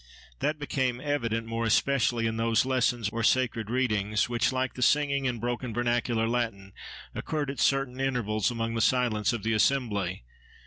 [0.39, 5.25] That became evident, more especially, in those lessons, or sacred readings, which, like the singing,
[5.25, 6.73] in broken vernacular Latin,
[7.13, 10.23] occurred at certain intervals, amid the silence of the assembly.